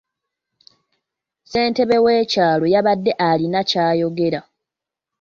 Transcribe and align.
Ssentebe 1.41 1.97
w'ekyalo 2.05 2.65
yabadde 2.73 3.11
alina 3.29 3.61
ky'ayogera. 3.69 4.41